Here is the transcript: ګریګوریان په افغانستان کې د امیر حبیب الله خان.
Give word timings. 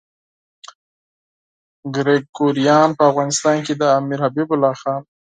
ګریګوریان 1.95 2.89
په 2.97 3.03
افغانستان 3.11 3.57
کې 3.65 3.73
د 3.77 3.83
امیر 3.97 4.19
حبیب 4.25 4.49
الله 4.53 4.73
خان. 4.81 5.01